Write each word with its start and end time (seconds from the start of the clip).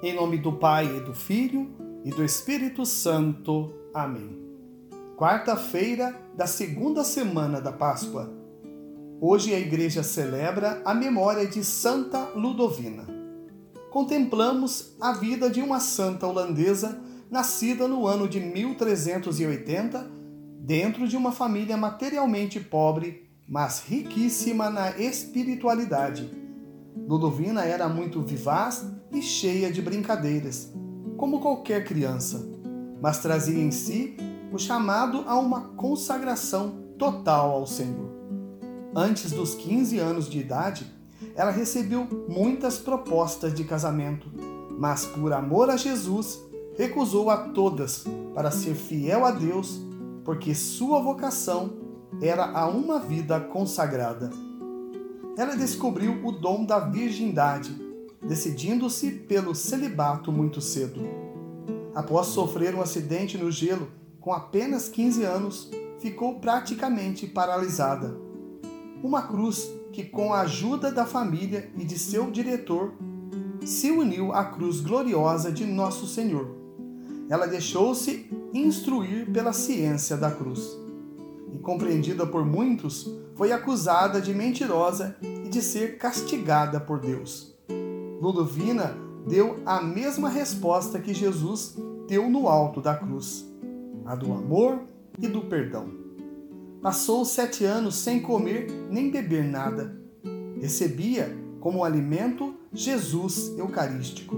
Em 0.00 0.14
nome 0.14 0.38
do 0.38 0.52
Pai 0.52 0.86
e 0.86 1.00
do 1.00 1.12
Filho 1.12 1.68
e 2.04 2.10
do 2.10 2.24
Espírito 2.24 2.86
Santo. 2.86 3.74
Amém. 3.92 4.38
Quarta-feira 5.16 6.14
da 6.36 6.46
segunda 6.46 7.02
semana 7.02 7.60
da 7.60 7.72
Páscoa. 7.72 8.32
Hoje 9.20 9.52
a 9.52 9.58
igreja 9.58 10.04
celebra 10.04 10.80
a 10.84 10.94
memória 10.94 11.44
de 11.44 11.64
Santa 11.64 12.28
Ludovina. 12.36 13.08
Contemplamos 13.90 14.94
a 15.00 15.14
vida 15.14 15.50
de 15.50 15.60
uma 15.60 15.80
santa 15.80 16.28
holandesa 16.28 17.02
nascida 17.28 17.88
no 17.88 18.06
ano 18.06 18.28
de 18.28 18.38
1380, 18.38 20.08
dentro 20.60 21.08
de 21.08 21.16
uma 21.16 21.32
família 21.32 21.76
materialmente 21.76 22.60
pobre, 22.60 23.28
mas 23.48 23.82
riquíssima 23.84 24.70
na 24.70 24.96
espiritualidade. 24.96 26.47
Ludovina 27.06 27.64
era 27.64 27.88
muito 27.88 28.22
vivaz 28.22 28.84
e 29.12 29.22
cheia 29.22 29.70
de 29.70 29.82
brincadeiras, 29.82 30.72
como 31.16 31.40
qualquer 31.40 31.84
criança, 31.84 32.46
mas 33.00 33.18
trazia 33.18 33.62
em 33.62 33.70
si 33.70 34.16
o 34.52 34.58
chamado 34.58 35.24
a 35.26 35.38
uma 35.38 35.68
consagração 35.76 36.84
total 36.98 37.50
ao 37.50 37.66
Senhor. 37.66 38.08
Antes 38.94 39.30
dos 39.30 39.54
15 39.54 39.98
anos 39.98 40.28
de 40.28 40.38
idade, 40.38 40.86
ela 41.34 41.50
recebeu 41.50 42.06
muitas 42.28 42.78
propostas 42.78 43.54
de 43.54 43.64
casamento, 43.64 44.30
mas 44.78 45.04
por 45.04 45.32
amor 45.32 45.70
a 45.70 45.76
Jesus, 45.76 46.40
recusou 46.76 47.30
a 47.30 47.48
todas 47.48 48.04
para 48.34 48.50
ser 48.50 48.74
fiel 48.74 49.24
a 49.24 49.30
Deus, 49.30 49.80
porque 50.24 50.54
sua 50.54 51.00
vocação 51.00 51.72
era 52.22 52.50
a 52.50 52.66
uma 52.68 52.98
vida 52.98 53.40
consagrada. 53.40 54.30
Ela 55.38 55.54
descobriu 55.54 56.26
o 56.26 56.32
dom 56.32 56.64
da 56.64 56.80
virgindade 56.80 57.72
decidindo-se 58.20 59.12
pelo 59.12 59.54
celibato 59.54 60.32
muito 60.32 60.60
cedo. 60.60 61.00
Após 61.94 62.26
sofrer 62.26 62.74
um 62.74 62.82
acidente 62.82 63.38
no 63.38 63.48
gelo, 63.48 63.86
com 64.20 64.32
apenas 64.32 64.88
15 64.88 65.22
anos, 65.22 65.70
ficou 66.00 66.40
praticamente 66.40 67.24
paralisada. 67.24 68.18
Uma 69.00 69.22
cruz 69.22 69.70
que, 69.92 70.02
com 70.02 70.34
a 70.34 70.40
ajuda 70.40 70.90
da 70.90 71.06
família 71.06 71.70
e 71.76 71.84
de 71.84 71.96
seu 71.96 72.32
diretor, 72.32 72.92
se 73.64 73.92
uniu 73.92 74.32
à 74.32 74.44
cruz 74.44 74.80
gloriosa 74.80 75.52
de 75.52 75.64
Nosso 75.64 76.08
Senhor. 76.08 76.52
Ela 77.30 77.46
deixou-se 77.46 78.28
instruir 78.52 79.30
pela 79.30 79.52
ciência 79.52 80.16
da 80.16 80.32
cruz. 80.32 80.76
E 81.54 81.58
compreendida 81.60 82.26
por 82.26 82.44
muitos, 82.44 83.08
foi 83.38 83.52
acusada 83.52 84.20
de 84.20 84.34
mentirosa 84.34 85.16
e 85.22 85.48
de 85.48 85.62
ser 85.62 85.96
castigada 85.96 86.78
por 86.80 86.98
Deus. 86.98 87.56
Ludovina 88.20 88.96
deu 89.28 89.62
a 89.64 89.80
mesma 89.80 90.28
resposta 90.28 90.98
que 90.98 91.14
Jesus 91.14 91.76
deu 92.08 92.28
no 92.28 92.48
alto 92.48 92.80
da 92.80 92.96
cruz, 92.96 93.48
a 94.04 94.16
do 94.16 94.32
amor 94.32 94.80
e 95.20 95.28
do 95.28 95.42
perdão. 95.42 95.86
Passou 96.82 97.24
sete 97.24 97.64
anos 97.64 97.94
sem 97.94 98.20
comer 98.20 98.66
nem 98.90 99.08
beber 99.08 99.44
nada. 99.44 99.96
Recebia 100.60 101.32
como 101.60 101.84
alimento 101.84 102.56
Jesus 102.72 103.56
Eucarístico. 103.56 104.36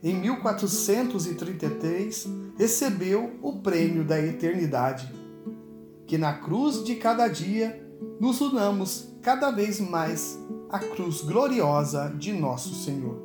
Em 0.00 0.14
1433, 0.14 2.28
recebeu 2.56 3.32
o 3.42 3.54
prêmio 3.54 4.04
da 4.04 4.20
eternidade. 4.20 5.12
Que 6.06 6.16
na 6.16 6.34
cruz 6.34 6.84
de 6.84 6.94
cada 6.96 7.26
dia 7.26 7.81
nos 8.20 8.40
unamos 8.40 9.12
cada 9.22 9.50
vez 9.50 9.80
mais 9.80 10.38
à 10.68 10.78
cruz 10.78 11.20
gloriosa 11.20 12.14
de 12.18 12.32
nosso 12.32 12.74
Senhor. 12.74 13.16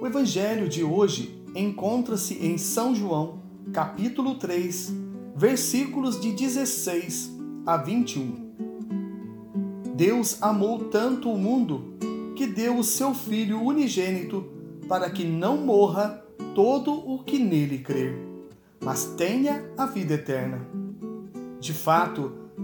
O 0.00 0.06
evangelho 0.06 0.68
de 0.68 0.82
hoje 0.82 1.42
encontra-se 1.54 2.34
em 2.44 2.58
São 2.58 2.94
João, 2.94 3.40
capítulo 3.72 4.34
3, 4.34 4.92
versículos 5.36 6.20
de 6.20 6.32
16 6.32 7.30
a 7.64 7.76
21. 7.76 8.52
Deus 9.94 10.42
amou 10.42 10.86
tanto 10.86 11.30
o 11.30 11.38
mundo 11.38 11.94
que 12.34 12.46
deu 12.46 12.78
o 12.78 12.84
seu 12.84 13.14
Filho 13.14 13.62
unigênito 13.62 14.44
para 14.88 15.08
que 15.10 15.24
não 15.24 15.58
morra 15.58 16.24
todo 16.54 16.92
o 16.92 17.22
que 17.22 17.38
nele 17.38 17.78
crer, 17.78 18.18
mas 18.82 19.04
tenha 19.16 19.64
a 19.76 19.86
vida 19.86 20.14
eterna. 20.14 20.66
De 21.60 21.72
fato, 21.72 22.41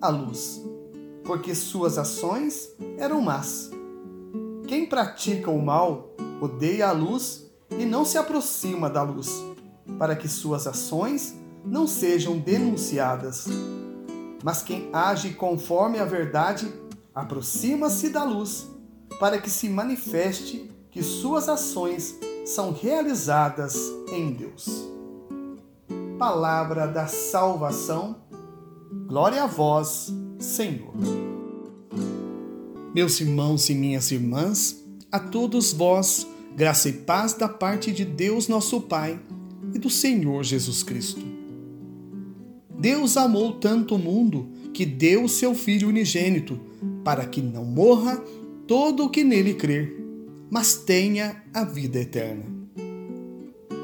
à 0.00 0.08
luz, 0.08 0.62
porque 1.24 1.54
suas 1.54 1.98
ações 1.98 2.70
eram 2.98 3.20
más. 3.20 3.70
Quem 4.66 4.86
pratica 4.86 5.50
o 5.50 5.62
mal 5.62 6.14
odeia 6.40 6.88
a 6.88 6.92
luz 6.92 7.46
e 7.70 7.84
não 7.84 8.04
se 8.04 8.18
aproxima 8.18 8.90
da 8.90 9.02
luz, 9.02 9.42
para 9.98 10.16
que 10.16 10.28
suas 10.28 10.66
ações 10.66 11.34
não 11.64 11.86
sejam 11.86 12.38
denunciadas. 12.38 13.46
Mas 14.42 14.62
quem 14.62 14.88
age 14.92 15.34
conforme 15.34 15.98
a 15.98 16.04
verdade 16.04 16.72
aproxima-se 17.14 18.10
da 18.10 18.24
luz, 18.24 18.66
para 19.18 19.38
que 19.40 19.50
se 19.50 19.68
manifeste 19.68 20.70
que 20.90 21.02
suas 21.02 21.48
ações 21.48 22.18
são 22.44 22.72
realizadas 22.72 23.76
em 24.12 24.32
Deus. 24.32 24.88
Palavra 26.18 26.86
da 26.86 27.06
salvação 27.06 28.16
Glória 29.06 29.44
a 29.44 29.46
vós, 29.46 30.12
Senhor. 30.36 30.92
Meus 32.92 33.20
irmãos 33.20 33.70
e 33.70 33.74
minhas 33.74 34.10
irmãs, 34.10 34.84
a 35.12 35.20
todos 35.20 35.72
vós, 35.72 36.26
graça 36.56 36.88
e 36.88 36.92
paz 36.92 37.32
da 37.32 37.48
parte 37.48 37.92
de 37.92 38.04
Deus 38.04 38.48
nosso 38.48 38.80
Pai 38.80 39.20
e 39.72 39.78
do 39.78 39.88
Senhor 39.88 40.42
Jesus 40.42 40.82
Cristo. 40.82 41.24
Deus 42.76 43.16
amou 43.16 43.52
tanto 43.52 43.94
o 43.94 43.98
mundo 43.98 44.48
que 44.74 44.84
deu 44.84 45.22
o 45.22 45.28
seu 45.28 45.54
Filho 45.54 45.88
unigênito, 45.88 46.58
para 47.04 47.24
que 47.26 47.40
não 47.40 47.64
morra 47.64 48.16
todo 48.66 49.04
o 49.04 49.08
que 49.08 49.22
nele 49.22 49.54
crer, 49.54 50.04
mas 50.50 50.74
tenha 50.74 51.44
a 51.54 51.62
vida 51.62 52.00
eterna. 52.00 52.44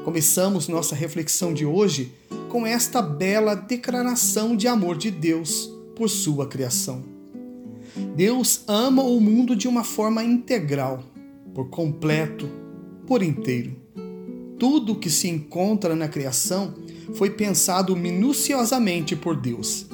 Começamos 0.03 0.67
nossa 0.67 0.93
reflexão 0.93 1.53
de 1.53 1.65
hoje 1.65 2.11
com 2.53 2.67
esta 2.67 3.01
bela 3.01 3.55
declaração 3.55 4.55
de 4.55 4.67
amor 4.67 4.95
de 4.95 5.09
Deus 5.09 5.73
por 5.95 6.07
sua 6.07 6.45
criação. 6.45 7.03
Deus 8.15 8.63
ama 8.67 9.01
o 9.01 9.19
mundo 9.19 9.55
de 9.55 9.67
uma 9.67 9.83
forma 9.83 10.23
integral, 10.23 11.03
por 11.51 11.71
completo, 11.71 12.47
por 13.07 13.23
inteiro. 13.23 13.75
Tudo 14.59 14.99
que 14.99 15.09
se 15.09 15.27
encontra 15.27 15.95
na 15.95 16.07
criação 16.07 16.75
foi 17.15 17.31
pensado 17.31 17.95
minuciosamente 17.95 19.15
por 19.15 19.35
Deus. 19.35 19.87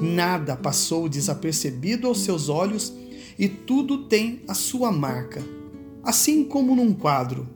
Nada 0.00 0.56
passou 0.56 1.06
desapercebido 1.06 2.06
aos 2.06 2.20
seus 2.20 2.48
olhos 2.48 2.94
e 3.38 3.46
tudo 3.46 4.04
tem 4.04 4.40
a 4.48 4.54
sua 4.54 4.90
marca. 4.90 5.44
Assim 6.02 6.44
como 6.44 6.74
num 6.74 6.94
quadro, 6.94 7.46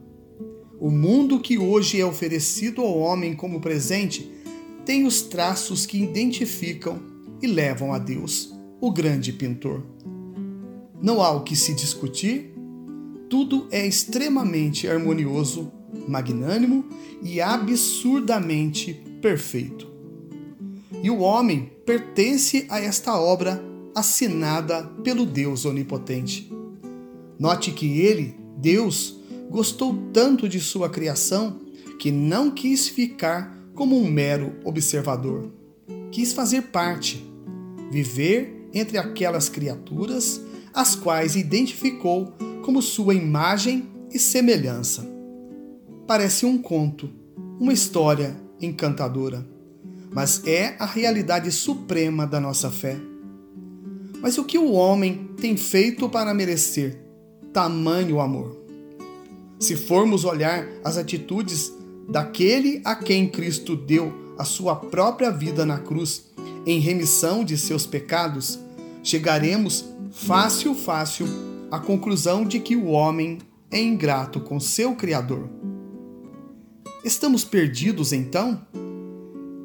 o 0.79 0.91
mundo 0.91 1.41
que 1.41 1.57
hoje 1.57 1.99
é 1.99 2.05
oferecido 2.05 2.83
ao 2.83 2.99
homem 2.99 3.35
como 3.35 3.59
presente 3.59 4.34
tem 4.85 5.07
os 5.07 5.23
traços 5.23 5.87
que 5.87 6.03
identificam 6.03 7.01
e 7.41 7.47
levam 7.47 7.93
a 7.93 7.99
Deus, 7.99 8.55
o 8.81 8.91
grande 8.91 9.33
pintor. 9.33 9.83
Não 11.01 11.23
há 11.23 11.31
o 11.33 11.43
que 11.43 11.57
se 11.57 11.75
discutir, 11.75 12.55
tudo 13.29 13.67
é 13.71 13.87
extremamente 13.87 14.87
harmonioso, 14.89 15.73
magnânimo 16.09 16.85
e 17.23 17.41
absurdamente 17.41 18.95
perfeito. 19.21 19.89
E 21.03 21.11
o 21.11 21.19
homem 21.19 21.71
pertence 21.85 22.67
a 22.69 22.81
esta 22.81 23.19
obra 23.19 23.63
assinada 23.95 24.85
pelo 25.03 25.27
Deus 25.27 25.65
Onipotente. 25.65 26.51
Note 27.39 27.71
que 27.73 28.01
ele, 28.01 28.35
Deus, 28.57 29.21
gostou 29.51 29.97
tanto 30.13 30.49
de 30.49 30.61
sua 30.61 30.89
criação 30.89 31.61
que 31.99 32.11
não 32.11 32.51
quis 32.51 32.89
ficar 32.89 33.55
como 33.75 33.99
um 33.99 34.11
mero 34.11 34.55
observador. 34.65 35.51
Quis 36.11 36.33
fazer 36.33 36.63
parte, 36.63 37.25
viver 37.91 38.69
entre 38.73 38.99
aquelas 38.99 39.49
criaturas 39.49 40.41
as 40.73 40.95
quais 40.95 41.37
identificou 41.37 42.33
como 42.63 42.83
sua 42.83 43.15
imagem 43.15 43.89
e 44.13 44.19
semelhança. 44.19 45.13
parece 46.07 46.45
um 46.45 46.59
conto, 46.59 47.11
uma 47.59 47.73
história 47.73 48.37
encantadora, 48.61 49.47
mas 50.13 50.47
é 50.47 50.77
a 50.79 50.85
realidade 50.85 51.51
suprema 51.51 52.27
da 52.27 52.39
nossa 52.39 52.71
fé. 52.71 52.97
Mas 54.21 54.39
o 54.39 54.45
que 54.45 54.59
o 54.59 54.73
homem 54.73 55.31
tem 55.41 55.57
feito 55.57 56.09
para 56.09 56.35
merecer 56.35 57.01
tamanho 57.53 58.21
amor? 58.21 58.57
Se 59.59 59.77
formos 59.77 60.25
olhar 60.25 60.67
as 60.85 60.97
atitudes 60.99 61.73
daquele 62.09 62.81
a 62.85 62.95
quem 62.95 63.29
Cristo 63.29 63.77
deu 63.77 64.35
a 64.39 64.45
sua 64.45 64.77
própria 64.77 65.31
vida 65.31 65.65
na 65.65 65.79
cruz 65.79 66.25
em 66.67 66.79
remissão 66.79 67.45
de 67.45 67.57
seus 67.57 67.87
pecados, 67.87 68.59
chegaremos 69.03 69.85
fácil, 70.11 70.75
fácil 70.75 71.27
à 71.71 71.79
conclusão 71.79 72.45
de 72.45 72.59
que 72.61 72.75
o 72.75 72.87
homem 72.87 73.39
é 73.71 73.81
ingrato 73.81 74.41
com 74.41 74.59
seu 74.59 74.95
Criador. 74.95 75.49
Estamos 77.05 77.45
perdidos 77.45 78.13
então? 78.13 78.61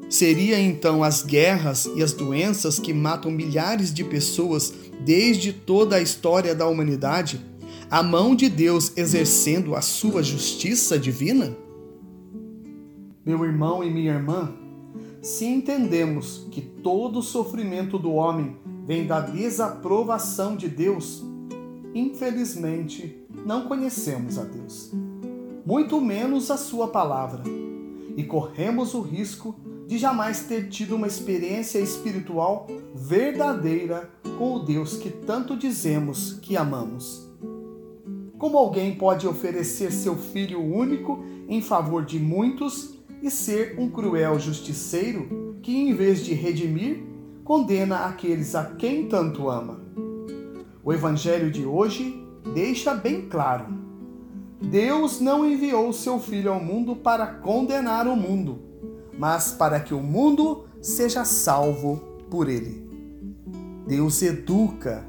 Seria 0.08 0.58
então 0.58 1.04
as 1.04 1.22
guerras 1.22 1.88
e 1.94 2.02
as 2.02 2.12
doenças 2.12 2.78
que 2.78 2.92
matam 2.92 3.30
milhares 3.30 3.94
de 3.94 4.02
pessoas 4.02 4.74
desde 5.04 5.52
toda 5.52 5.96
a 5.96 6.02
história 6.02 6.54
da 6.54 6.66
humanidade 6.66 7.40
a 7.90 8.04
mão 8.04 8.36
de 8.36 8.48
Deus 8.48 8.92
exercendo 8.96 9.74
a 9.74 9.80
sua 9.80 10.22
justiça 10.22 10.96
divina? 10.98 11.56
Meu 13.30 13.44
irmão 13.44 13.84
e 13.84 13.88
minha 13.88 14.12
irmã, 14.12 14.52
se 15.22 15.44
entendemos 15.44 16.48
que 16.50 16.60
todo 16.60 17.22
sofrimento 17.22 17.96
do 17.96 18.10
homem 18.10 18.56
vem 18.84 19.06
da 19.06 19.20
desaprovação 19.20 20.56
de 20.56 20.68
Deus, 20.68 21.22
infelizmente 21.94 23.24
não 23.46 23.68
conhecemos 23.68 24.36
a 24.36 24.42
Deus, 24.42 24.92
muito 25.64 26.00
menos 26.00 26.50
a 26.50 26.56
Sua 26.56 26.88
palavra, 26.88 27.44
e 28.16 28.24
corremos 28.24 28.94
o 28.94 29.00
risco 29.00 29.54
de 29.86 29.96
jamais 29.96 30.46
ter 30.46 30.68
tido 30.68 30.96
uma 30.96 31.06
experiência 31.06 31.78
espiritual 31.78 32.66
verdadeira 32.96 34.10
com 34.38 34.54
o 34.54 34.58
Deus 34.58 34.96
que 34.96 35.08
tanto 35.08 35.56
dizemos 35.56 36.32
que 36.42 36.56
amamos. 36.56 37.30
Como 38.36 38.58
alguém 38.58 38.96
pode 38.96 39.28
oferecer 39.28 39.92
seu 39.92 40.16
filho 40.16 40.60
único 40.60 41.22
em 41.48 41.62
favor 41.62 42.04
de 42.04 42.18
muitos 42.18 42.98
e 43.22 43.30
ser 43.30 43.76
um 43.78 43.90
cruel 43.90 44.38
justiceiro 44.38 45.56
que, 45.62 45.76
em 45.76 45.94
vez 45.94 46.24
de 46.24 46.34
redimir, 46.34 47.02
condena 47.44 48.06
aqueles 48.06 48.54
a 48.54 48.64
quem 48.64 49.08
tanto 49.08 49.48
ama? 49.48 49.80
O 50.82 50.92
Evangelho 50.92 51.50
de 51.50 51.64
hoje 51.64 52.24
deixa 52.54 52.94
bem 52.94 53.28
claro: 53.28 53.66
Deus 54.60 55.20
não 55.20 55.48
enviou 55.48 55.92
seu 55.92 56.18
Filho 56.18 56.52
ao 56.52 56.62
mundo 56.62 56.96
para 56.96 57.26
condenar 57.26 58.06
o 58.06 58.16
mundo, 58.16 58.60
mas 59.18 59.52
para 59.52 59.80
que 59.80 59.94
o 59.94 60.02
mundo 60.02 60.64
seja 60.80 61.24
salvo 61.24 61.96
por 62.30 62.48
ele. 62.48 62.88
Deus 63.86 64.22
educa, 64.22 65.04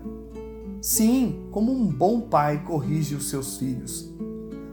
Sim, 0.81 1.47
como 1.51 1.71
um 1.71 1.85
bom 1.85 2.21
pai 2.21 2.63
corrige 2.63 3.13
os 3.13 3.29
seus 3.29 3.57
filhos, 3.57 4.11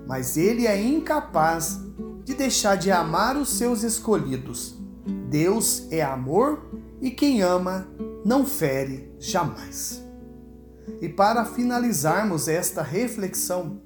mas 0.07 0.39
ele 0.39 0.67
é 0.67 0.83
incapaz 0.83 1.85
de 2.29 2.35
deixar 2.35 2.77
de 2.77 2.91
amar 2.91 3.39
os 3.39 3.49
seus 3.49 3.83
escolhidos. 3.83 4.75
Deus 5.31 5.91
é 5.91 6.03
amor 6.03 6.63
e 7.01 7.11
quem 7.11 7.41
ama 7.41 7.89
não 8.23 8.45
fere 8.45 9.11
jamais. 9.19 10.05
E 11.01 11.09
para 11.09 11.47
finalizarmos 11.47 12.47
esta 12.47 12.83
reflexão, 12.83 13.81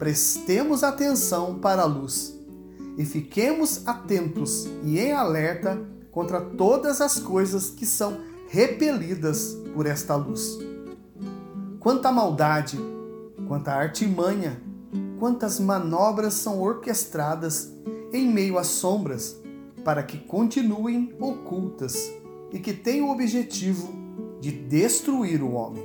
prestemos 0.00 0.82
atenção 0.82 1.60
para 1.60 1.82
a 1.82 1.86
luz 1.86 2.36
e 2.98 3.04
fiquemos 3.04 3.86
atentos 3.86 4.68
e 4.82 4.98
em 4.98 5.12
alerta 5.12 5.80
contra 6.10 6.40
todas 6.40 7.00
as 7.00 7.20
coisas 7.20 7.70
que 7.70 7.86
são 7.86 8.18
repelidas 8.48 9.56
por 9.76 9.86
esta 9.86 10.16
luz 10.16 10.58
quanta 11.78 12.10
maldade, 12.10 12.78
quanta 13.48 13.72
artimanha, 13.72 14.60
quantas 15.20 15.60
manobras 15.60 16.32
são 16.32 16.62
orquestradas 16.62 17.70
em 18.10 18.26
meio 18.26 18.56
às 18.56 18.68
sombras 18.68 19.38
para 19.84 20.02
que 20.02 20.16
continuem 20.16 21.14
ocultas 21.20 22.10
e 22.50 22.58
que 22.58 22.72
têm 22.72 23.02
o 23.02 23.10
objetivo 23.10 23.92
de 24.40 24.50
destruir 24.50 25.42
o 25.42 25.52
homem. 25.52 25.84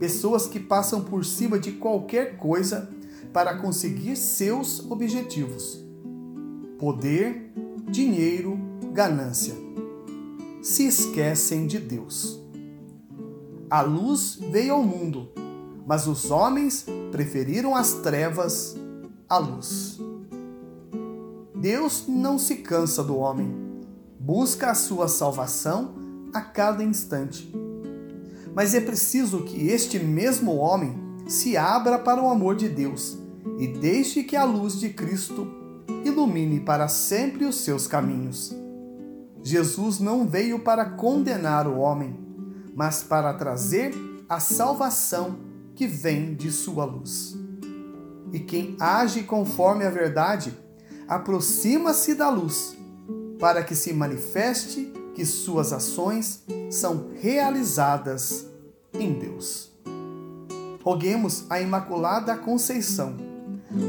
Pessoas 0.00 0.48
que 0.48 0.58
passam 0.58 1.04
por 1.04 1.24
cima 1.24 1.60
de 1.60 1.72
qualquer 1.72 2.36
coisa 2.36 2.90
para 3.32 3.56
conseguir 3.58 4.16
seus 4.16 4.84
objetivos: 4.90 5.80
poder, 6.76 7.52
dinheiro, 7.88 8.58
ganância. 8.92 9.54
Se 10.60 10.84
esquecem 10.84 11.68
de 11.68 11.78
Deus. 11.78 12.40
A 13.70 13.80
luz 13.80 14.36
veio 14.50 14.74
ao 14.74 14.82
mundo, 14.82 15.30
mas 15.86 16.06
os 16.06 16.30
homens 16.30 16.86
preferiram 17.10 17.74
as 17.74 17.94
trevas 17.94 18.76
à 19.28 19.38
luz. 19.38 19.98
Deus 21.54 22.04
não 22.08 22.38
se 22.38 22.56
cansa 22.56 23.02
do 23.02 23.16
homem, 23.16 23.54
busca 24.18 24.70
a 24.70 24.74
sua 24.74 25.08
salvação 25.08 25.94
a 26.32 26.40
cada 26.40 26.82
instante. 26.82 27.52
Mas 28.54 28.74
é 28.74 28.80
preciso 28.80 29.42
que 29.42 29.68
este 29.68 29.98
mesmo 29.98 30.56
homem 30.56 30.94
se 31.26 31.56
abra 31.56 31.98
para 31.98 32.22
o 32.22 32.28
amor 32.28 32.54
de 32.54 32.68
Deus 32.68 33.18
e 33.58 33.66
deixe 33.66 34.22
que 34.22 34.36
a 34.36 34.44
luz 34.44 34.78
de 34.78 34.90
Cristo 34.90 35.46
ilumine 36.04 36.60
para 36.60 36.88
sempre 36.88 37.44
os 37.44 37.56
seus 37.56 37.86
caminhos. 37.86 38.54
Jesus 39.42 40.00
não 40.00 40.26
veio 40.26 40.58
para 40.60 40.84
condenar 40.84 41.66
o 41.66 41.78
homem, 41.78 42.18
mas 42.74 43.02
para 43.02 43.32
trazer 43.34 43.94
a 44.28 44.40
salvação 44.40 45.53
que 45.74 45.86
vem 45.86 46.34
de 46.34 46.50
sua 46.50 46.84
luz. 46.84 47.36
E 48.32 48.40
quem 48.40 48.76
age 48.80 49.22
conforme 49.22 49.84
a 49.84 49.90
verdade 49.90 50.52
aproxima-se 51.06 52.14
da 52.14 52.30
luz, 52.30 52.76
para 53.38 53.62
que 53.62 53.74
se 53.74 53.92
manifeste 53.92 54.92
que 55.14 55.24
suas 55.24 55.72
ações 55.72 56.42
são 56.70 57.10
realizadas 57.14 58.46
em 58.92 59.12
Deus. 59.12 59.70
Roguemos 60.82 61.44
a 61.48 61.60
Imaculada 61.60 62.36
Conceição 62.36 63.34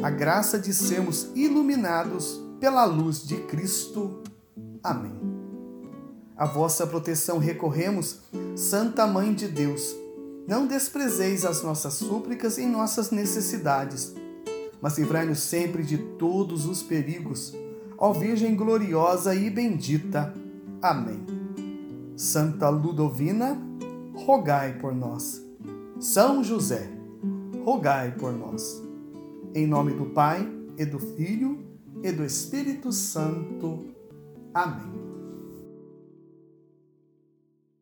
a 0.02 0.10
graça 0.10 0.58
de 0.58 0.74
sermos 0.74 1.30
iluminados 1.36 2.42
pela 2.60 2.86
luz 2.86 3.26
de 3.26 3.38
Cristo. 3.42 4.24
Amém. 4.84 5.14
A 6.36 6.46
vossa 6.46 6.86
proteção 6.86 7.38
recorremos, 7.38 8.20
Santa 8.56 9.06
Mãe 9.08 9.34
de 9.34 9.48
Deus. 9.48 9.96
Não 10.48 10.68
desprezeis 10.68 11.44
as 11.44 11.64
nossas 11.64 11.94
súplicas 11.94 12.58
e 12.58 12.66
nossas 12.66 13.10
necessidades, 13.10 14.14
mas 14.82 14.98
livrai-nos 14.98 15.40
sempre 15.40 15.84
de 15.84 15.98
todos 15.98 16.66
os 16.66 16.84
perigos. 16.84 17.54
Ó 17.98 18.14
Virgem 18.14 18.56
gloriosa 18.56 19.34
e 19.34 19.50
bendita. 19.50 20.34
Amém. 20.82 21.26
Santa 22.16 22.70
Ludovina, 22.70 23.60
rogai 24.14 24.78
por 24.78 24.94
nós. 24.94 25.44
São 26.00 26.44
José, 26.44 26.90
rogai 27.64 28.12
por 28.12 28.32
nós. 28.32 28.84
Em 29.54 29.66
nome 29.66 29.94
do 29.94 30.06
Pai, 30.08 30.48
e 30.78 30.86
do 30.86 31.00
Filho, 31.00 31.66
e 32.04 32.12
do 32.12 32.24
Espírito 32.24 32.92
Santo. 32.92 33.86
Amém. 34.54 35.05